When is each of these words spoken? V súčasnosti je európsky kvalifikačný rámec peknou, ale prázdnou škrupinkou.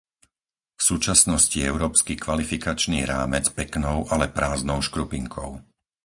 V 0.73 0.81
súčasnosti 0.89 1.55
je 1.61 1.69
európsky 1.73 2.13
kvalifikačný 2.25 2.99
rámec 3.13 3.45
peknou, 3.57 3.97
ale 4.13 4.33
prázdnou 4.37 4.79
škrupinkou. 4.87 5.51